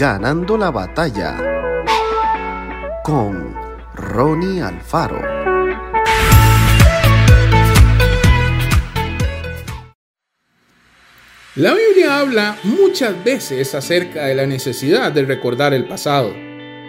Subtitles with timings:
[0.00, 1.36] Ganando la batalla
[3.04, 3.54] con
[3.94, 5.20] Ronnie Alfaro.
[11.56, 16.32] La Biblia habla muchas veces acerca de la necesidad de recordar el pasado,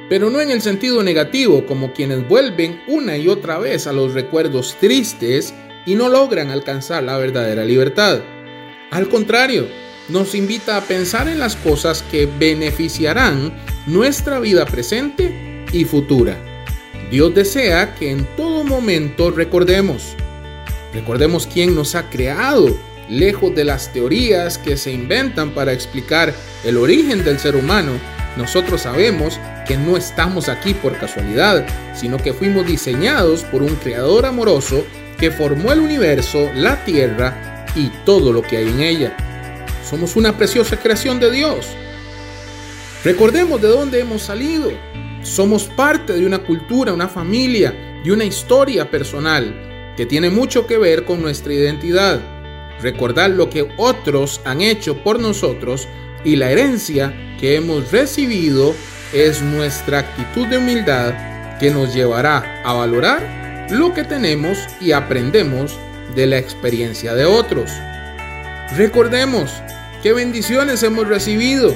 [0.07, 4.13] pero no en el sentido negativo como quienes vuelven una y otra vez a los
[4.13, 5.53] recuerdos tristes
[5.85, 8.21] y no logran alcanzar la verdadera libertad.
[8.89, 9.67] Al contrario,
[10.11, 13.53] nos invita a pensar en las cosas que beneficiarán
[13.87, 16.37] nuestra vida presente y futura.
[17.09, 20.15] Dios desea que en todo momento recordemos.
[20.93, 22.77] Recordemos quién nos ha creado,
[23.09, 26.33] lejos de las teorías que se inventan para explicar
[26.65, 27.93] el origen del ser humano.
[28.37, 34.25] Nosotros sabemos que no estamos aquí por casualidad, sino que fuimos diseñados por un creador
[34.25, 34.85] amoroso
[35.17, 39.30] que formó el universo, la tierra y todo lo que hay en ella.
[39.91, 41.67] Somos una preciosa creación de Dios.
[43.03, 44.71] Recordemos de dónde hemos salido.
[45.21, 50.77] Somos parte de una cultura, una familia y una historia personal que tiene mucho que
[50.77, 52.21] ver con nuestra identidad.
[52.81, 55.89] Recordar lo que otros han hecho por nosotros
[56.23, 58.73] y la herencia que hemos recibido
[59.11, 65.77] es nuestra actitud de humildad que nos llevará a valorar lo que tenemos y aprendemos
[66.15, 67.69] de la experiencia de otros.
[68.77, 69.51] Recordemos
[70.01, 71.75] qué bendiciones hemos recibido.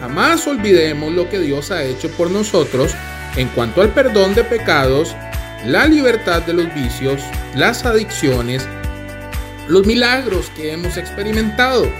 [0.00, 2.94] Jamás olvidemos lo que Dios ha hecho por nosotros
[3.36, 5.14] en cuanto al perdón de pecados,
[5.64, 7.22] la libertad de los vicios,
[7.54, 8.66] las adicciones,
[9.68, 11.90] los milagros que hemos experimentado,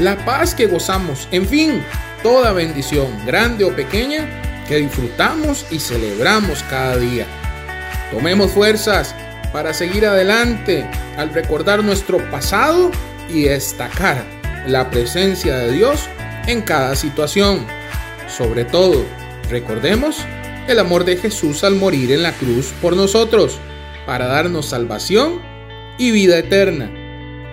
[0.00, 1.82] la paz que gozamos, en fin,
[2.22, 7.26] toda bendición, grande o pequeña, que disfrutamos y celebramos cada día.
[8.10, 9.14] Tomemos fuerzas
[9.52, 12.90] para seguir adelante al recordar nuestro pasado
[13.28, 14.35] y destacar
[14.66, 16.08] la presencia de Dios
[16.46, 17.66] en cada situación.
[18.28, 19.04] Sobre todo,
[19.50, 20.24] recordemos
[20.68, 23.58] el amor de Jesús al morir en la cruz por nosotros,
[24.04, 25.40] para darnos salvación
[25.98, 26.90] y vida eterna.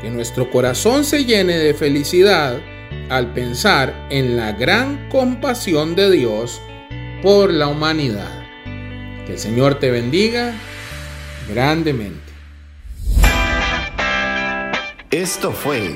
[0.02, 2.60] Que nuestro corazón se llene de felicidad
[3.10, 6.62] al pensar en la gran compasión de Dios
[7.22, 8.32] por la humanidad.
[9.26, 10.54] Que el Señor te bendiga
[11.48, 12.20] grandemente.
[15.10, 15.96] Esto fue